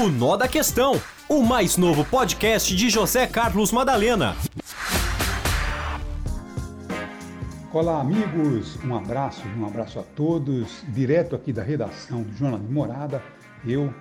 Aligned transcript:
O 0.00 0.08
Nó 0.08 0.34
da 0.34 0.48
Questão, 0.48 0.94
o 1.28 1.42
mais 1.42 1.76
novo 1.76 2.06
podcast 2.06 2.74
de 2.74 2.88
José 2.88 3.26
Carlos 3.26 3.70
Madalena. 3.70 4.34
Olá, 7.70 8.00
amigos. 8.00 8.82
Um 8.82 8.96
abraço, 8.96 9.46
um 9.58 9.66
abraço 9.66 9.98
a 9.98 10.02
todos. 10.02 10.82
Direto 10.88 11.36
aqui 11.36 11.52
da 11.52 11.62
redação 11.62 12.22
do 12.22 12.32
Jornal 12.32 12.60
de 12.60 12.72
Morada, 12.72 13.22
eu, 13.62 13.92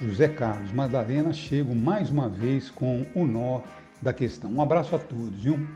José 0.00 0.28
Carlos 0.28 0.70
Madalena, 0.70 1.32
chego 1.32 1.74
mais 1.74 2.08
uma 2.08 2.28
vez 2.28 2.70
com 2.70 3.04
o 3.12 3.26
Nó 3.26 3.62
da 4.00 4.12
Questão. 4.12 4.52
Um 4.52 4.62
abraço 4.62 4.94
a 4.94 4.98
todos, 5.00 5.42
viu? 5.42 5.66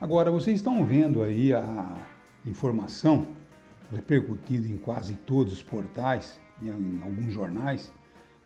Agora, 0.00 0.30
vocês 0.30 0.56
estão 0.56 0.86
vendo 0.86 1.22
aí 1.22 1.52
a 1.52 1.98
informação 2.46 3.26
repercutida 3.94 4.66
em 4.66 4.78
quase 4.78 5.16
todos 5.26 5.52
os 5.52 5.62
portais, 5.62 6.40
em 6.62 6.70
alguns 7.02 7.34
jornais, 7.34 7.92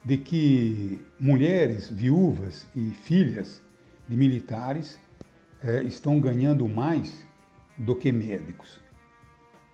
de 0.05 0.17
que 0.17 1.01
mulheres 1.19 1.91
viúvas 1.91 2.67
e 2.75 2.91
filhas 2.91 3.63
de 4.09 4.17
militares 4.17 4.99
é, 5.63 5.83
estão 5.83 6.19
ganhando 6.21 6.69
mais 6.69 7.25
do 7.77 7.95
que 7.95 8.11
médicos. 8.11 8.81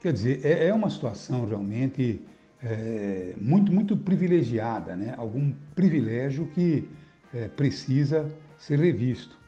Quer 0.00 0.12
dizer, 0.12 0.44
é, 0.44 0.66
é 0.66 0.74
uma 0.74 0.90
situação 0.90 1.46
realmente 1.46 2.20
é, 2.62 3.34
muito, 3.40 3.72
muito 3.72 3.96
privilegiada, 3.96 4.96
né? 4.96 5.14
algum 5.16 5.52
privilégio 5.74 6.46
que 6.48 6.88
é, 7.32 7.48
precisa 7.48 8.30
ser 8.58 8.78
revisto. 8.78 9.38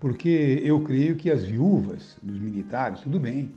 Porque 0.00 0.60
eu 0.62 0.82
creio 0.82 1.16
que 1.16 1.30
as 1.30 1.44
viúvas 1.44 2.16
dos 2.22 2.38
militares, 2.38 3.00
tudo 3.00 3.18
bem, 3.18 3.52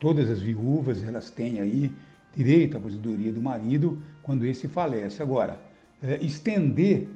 todas 0.00 0.30
as 0.30 0.40
viúvas 0.40 1.04
elas 1.04 1.30
têm 1.30 1.60
aí 1.60 1.92
direito 2.36 2.76
à 2.76 2.78
aposentadoria 2.78 3.32
do 3.32 3.40
marido 3.40 4.00
quando 4.22 4.44
esse 4.44 4.68
falece. 4.68 5.22
Agora, 5.22 5.58
é, 6.02 6.22
estender 6.22 7.08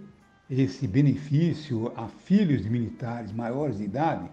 esse 0.49 0.89
benefício 0.89 1.93
a 1.95 2.09
filhos 2.09 2.63
de 2.63 2.71
militares 2.71 3.31
maiores 3.31 3.79
de 3.79 3.85
idade, 3.85 4.29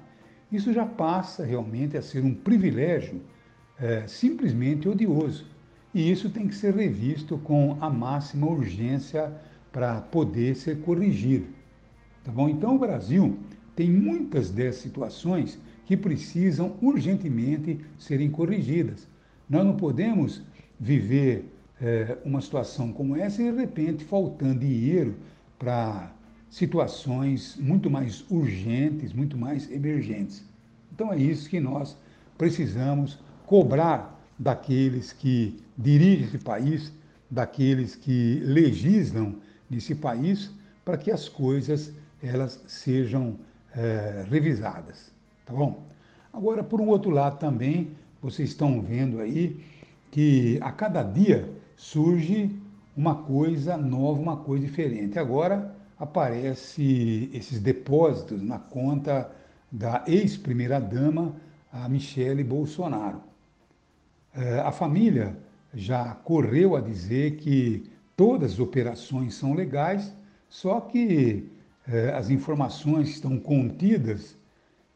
isso 0.51 0.71
já 0.71 0.85
passa 0.85 1.45
realmente 1.45 1.97
a 1.97 2.01
ser 2.01 2.23
um 2.23 2.33
privilégio 2.33 3.21
é, 3.77 4.07
simplesmente 4.07 4.87
odioso. 4.87 5.45
E 5.93 6.09
isso 6.09 6.29
tem 6.29 6.47
que 6.47 6.55
ser 6.55 6.73
revisto 6.73 7.37
com 7.39 7.77
a 7.81 7.89
máxima 7.89 8.47
urgência 8.47 9.33
para 9.71 9.99
poder 10.01 10.55
ser 10.55 10.79
corrigido. 10.81 11.47
Tá 12.23 12.31
bom? 12.31 12.49
Então, 12.49 12.75
o 12.75 12.79
Brasil 12.79 13.37
tem 13.75 13.91
muitas 13.91 14.49
dessas 14.49 14.81
situações 14.81 15.59
que 15.85 15.95
precisam 15.95 16.75
urgentemente 16.81 17.79
serem 17.97 18.29
corrigidas. 18.29 19.07
Nós 19.49 19.65
não 19.65 19.77
podemos 19.77 20.43
viver 20.79 21.45
é, 21.81 22.17
uma 22.23 22.41
situação 22.41 22.91
como 22.91 23.15
essa 23.15 23.41
e, 23.41 23.51
de 23.51 23.57
repente, 23.57 24.03
faltando 24.03 24.59
dinheiro 24.59 25.15
para 25.57 26.11
situações 26.49 27.55
muito 27.57 27.89
mais 27.89 28.23
urgentes, 28.29 29.13
muito 29.13 29.37
mais 29.37 29.69
emergentes. 29.71 30.43
Então, 30.93 31.11
é 31.11 31.17
isso 31.17 31.49
que 31.49 31.59
nós 31.59 31.97
precisamos 32.37 33.19
cobrar 33.45 34.19
daqueles 34.39 35.11
que 35.11 35.59
dirigem 35.77 36.25
esse 36.25 36.37
país, 36.37 36.91
daqueles 37.29 37.95
que 37.95 38.39
legislam 38.43 39.35
nesse 39.69 39.93
país, 39.93 40.51
para 40.85 40.97
que 40.97 41.11
as 41.11 41.27
coisas 41.27 41.93
elas 42.21 42.63
sejam 42.67 43.37
é, 43.75 44.25
revisadas 44.29 45.17
tá 45.47 45.53
bom? 45.53 45.81
Agora, 46.31 46.61
por 46.61 46.79
um 46.81 46.87
outro 46.87 47.09
lado 47.09 47.39
também, 47.39 47.91
vocês 48.21 48.49
estão 48.49 48.81
vendo 48.81 49.19
aí 49.19 49.63
que 50.11 50.57
a 50.61 50.71
cada 50.71 51.03
dia 51.03 51.49
surge 51.75 52.51
uma 52.95 53.15
coisa 53.15 53.77
nova, 53.77 54.19
uma 54.19 54.37
coisa 54.37 54.65
diferente. 54.65 55.19
Agora 55.19 55.75
aparece 55.99 57.29
esses 57.33 57.59
depósitos 57.59 58.41
na 58.41 58.59
conta 58.59 59.31
da 59.71 60.03
ex-primeira-dama, 60.07 61.35
a 61.71 61.87
Michele 61.89 62.43
Bolsonaro. 62.43 63.21
É, 64.33 64.59
a 64.59 64.71
família 64.71 65.37
já 65.73 66.15
correu 66.15 66.75
a 66.75 66.81
dizer 66.81 67.37
que 67.37 67.89
todas 68.15 68.53
as 68.53 68.59
operações 68.59 69.35
são 69.35 69.53
legais, 69.53 70.15
só 70.49 70.79
que 70.79 71.51
é, 71.87 72.09
as 72.13 72.29
informações 72.29 73.09
estão 73.09 73.37
contidas 73.37 74.35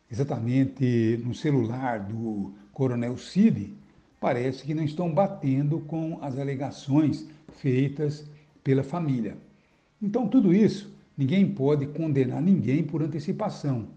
exatamente 0.09 1.22
no 1.24 1.34
celular 1.34 2.00
do 2.00 2.53
Coronel 2.74 3.18
Cid, 3.18 3.74
parece 4.22 4.64
que 4.64 4.76
não 4.76 4.84
estão 4.84 5.12
batendo 5.12 5.80
com 5.80 6.20
as 6.22 6.38
alegações 6.38 7.28
feitas 7.54 8.30
pela 8.64 8.84
família. 8.84 9.36
Então, 10.00 10.28
tudo 10.28 10.54
isso, 10.54 10.96
ninguém 11.18 11.52
pode 11.52 11.88
condenar 11.88 12.40
ninguém 12.40 12.84
por 12.84 13.02
antecipação. 13.02 13.88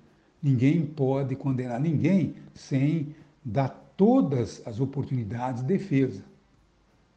Ninguém 0.42 0.86
pode 0.86 1.36
condenar 1.36 1.78
ninguém 1.78 2.36
sem 2.54 3.14
dar 3.44 3.68
todas 3.98 4.66
as 4.66 4.80
oportunidades 4.80 5.60
de 5.60 5.68
defesa. 5.68 6.24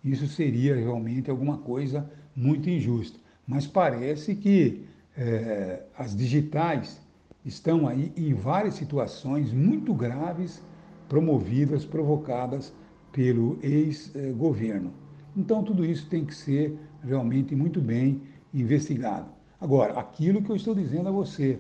Isso 0.03 0.28
seria 0.28 0.75
realmente 0.75 1.31
alguma 1.31 1.57
coisa 1.57 2.09
muito 2.35 2.69
injusta. 2.69 3.17
Mas 3.47 3.66
parece 3.66 4.35
que 4.35 4.85
é, 5.16 5.84
as 5.97 6.13
digitais 6.13 7.00
estão 7.46 7.88
aí 7.88 8.12
em 8.17 8.34
várias 8.34 8.75
situações 8.75 9.53
muito 9.53 9.94
graves 9.94 10.62
promovidas, 11.07 11.85
provocadas 11.85 12.73
pelo 13.12 13.57
ex-governo. 13.62 14.91
Então, 15.35 15.63
tudo 15.63 15.85
isso 15.85 16.07
tem 16.09 16.25
que 16.25 16.34
ser 16.34 16.78
realmente 17.03 17.56
muito 17.56 17.79
bem 17.81 18.22
investigado. 18.53 19.29
Agora, 19.59 20.00
aquilo 20.00 20.41
que 20.41 20.50
eu 20.50 20.56
estou 20.56 20.73
dizendo 20.75 21.09
a 21.09 21.12
você, 21.12 21.59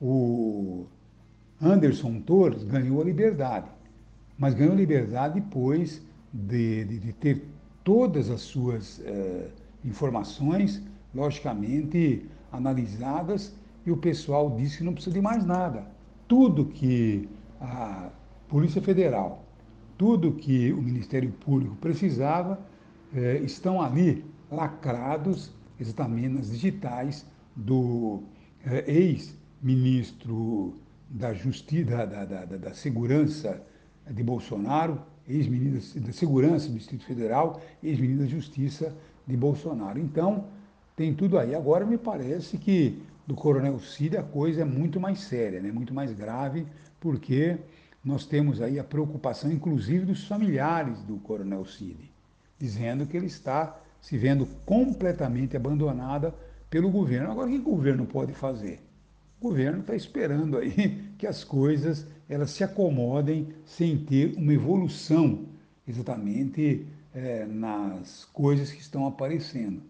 o 0.00 0.86
Anderson 1.60 2.20
Torres 2.20 2.62
ganhou 2.64 3.00
a 3.00 3.04
liberdade, 3.04 3.70
mas 4.38 4.54
ganhou 4.54 4.72
a 4.72 4.76
liberdade 4.76 5.40
depois 5.40 6.02
de, 6.32 6.84
de, 6.84 6.98
de 6.98 7.12
ter 7.12 7.44
todas 7.84 8.30
as 8.30 8.40
suas 8.40 9.00
eh, 9.04 9.48
informações, 9.84 10.82
logicamente, 11.14 12.26
analisadas 12.52 13.54
e 13.84 13.90
o 13.90 13.96
pessoal 13.96 14.50
disse 14.56 14.78
que 14.78 14.84
não 14.84 14.92
precisa 14.92 15.14
de 15.14 15.20
mais 15.20 15.44
nada. 15.44 15.86
Tudo 16.28 16.66
que 16.66 17.28
a 17.60 18.10
Polícia 18.48 18.80
Federal, 18.80 19.44
tudo 20.00 20.32
que 20.32 20.72
o 20.72 20.80
Ministério 20.80 21.30
Público 21.30 21.76
precisava, 21.76 22.58
eh, 23.14 23.38
estão 23.44 23.82
ali 23.82 24.24
lacrados 24.50 25.52
exatamente 25.78 26.28
nas 26.28 26.50
digitais 26.50 27.26
do 27.54 28.22
eh, 28.64 28.82
ex-ministro 28.90 30.72
da 31.06 31.34
Justiça, 31.34 32.06
da, 32.06 32.06
da, 32.06 32.24
da, 32.24 32.56
da 32.56 32.72
Segurança 32.72 33.62
de 34.10 34.22
Bolsonaro, 34.22 35.02
ex-ministro 35.28 36.00
da 36.00 36.12
Segurança 36.12 36.68
do 36.68 36.78
Distrito 36.78 37.04
Federal, 37.04 37.60
ex-ministro 37.82 38.24
da 38.24 38.30
Justiça 38.30 38.96
de 39.26 39.36
Bolsonaro. 39.36 39.98
Então, 39.98 40.46
tem 40.96 41.12
tudo 41.12 41.38
aí. 41.38 41.54
Agora 41.54 41.84
me 41.84 41.98
parece 41.98 42.56
que 42.56 43.02
do 43.26 43.34
Coronel 43.34 43.78
Cid, 43.78 44.16
a 44.16 44.22
coisa 44.22 44.62
é 44.62 44.64
muito 44.64 44.98
mais 44.98 45.20
séria, 45.20 45.60
né? 45.60 45.70
muito 45.70 45.92
mais 45.92 46.10
grave, 46.14 46.66
porque 46.98 47.58
nós 48.04 48.24
temos 48.24 48.60
aí 48.62 48.78
a 48.78 48.84
preocupação, 48.84 49.52
inclusive, 49.52 50.06
dos 50.06 50.26
familiares 50.26 51.02
do 51.02 51.16
Coronel 51.18 51.64
Cid, 51.66 52.10
dizendo 52.58 53.06
que 53.06 53.16
ele 53.16 53.26
está 53.26 53.78
se 54.00 54.16
vendo 54.16 54.46
completamente 54.64 55.56
abandonada 55.56 56.34
pelo 56.70 56.90
governo. 56.90 57.30
Agora, 57.30 57.48
o 57.48 57.50
que 57.50 57.58
o 57.58 57.62
governo 57.62 58.06
pode 58.06 58.32
fazer? 58.32 58.80
O 59.40 59.48
governo 59.48 59.80
está 59.80 59.94
esperando 59.94 60.56
aí 60.56 61.12
que 61.18 61.26
as 61.26 61.44
coisas 61.44 62.06
elas 62.28 62.50
se 62.50 62.62
acomodem 62.62 63.48
sem 63.64 63.98
ter 63.98 64.34
uma 64.36 64.52
evolução 64.52 65.46
exatamente 65.86 66.86
é, 67.12 67.44
nas 67.44 68.24
coisas 68.26 68.70
que 68.70 68.80
estão 68.80 69.06
aparecendo. 69.06 69.82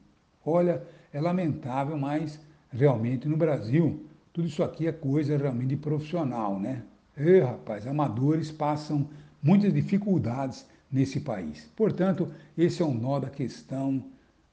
Olha, 0.45 0.83
é 1.13 1.21
lamentável, 1.21 1.99
mas 1.99 2.41
realmente 2.73 3.29
no 3.29 3.37
Brasil, 3.37 4.05
tudo 4.33 4.49
isso 4.49 4.63
aqui 4.63 4.87
é 4.87 4.93
coisa 4.93 5.37
realmente 5.37 5.77
profissional, 5.77 6.59
né? 6.59 6.83
E, 7.23 7.41
rapaz, 7.41 7.87
amadores 7.87 8.51
passam 8.51 9.07
muitas 9.43 9.75
dificuldades 9.75 10.67
nesse 10.91 11.21
país. 11.21 11.71
Portanto, 11.77 12.33
esse 12.57 12.81
é 12.81 12.85
o 12.85 12.95
nó 12.95 13.21
da 13.21 13.29
questão 13.29 14.03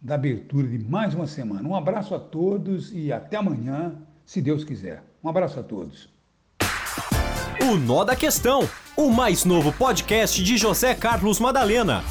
da 0.02 0.16
abertura 0.16 0.68
de 0.68 0.78
mais 0.78 1.14
uma 1.14 1.28
semana. 1.28 1.68
Um 1.68 1.76
abraço 1.76 2.14
a 2.14 2.20
todos 2.20 2.92
e 2.94 3.12
até 3.12 3.38
amanhã, 3.38 3.96
se 4.26 4.42
Deus 4.42 4.66
quiser. 4.66 5.02
Um 5.24 5.30
abraço 5.30 5.58
a 5.60 5.64
todos. 5.64 6.10
O 7.62 7.78
Nó 7.78 8.04
da 8.04 8.16
Questão, 8.16 8.70
o 8.96 9.10
mais 9.10 9.46
novo 9.46 9.72
podcast 9.72 10.44
de 10.44 10.58
José 10.58 10.94
Carlos 10.94 11.40
Madalena. 11.40 12.04